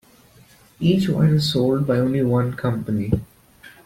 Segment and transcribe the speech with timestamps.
[0.79, 3.13] Each wine is sold by only one company.